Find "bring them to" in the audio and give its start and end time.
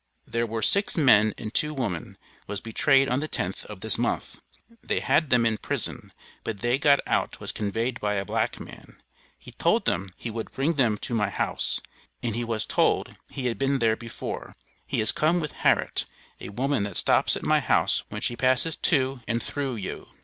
10.53-11.13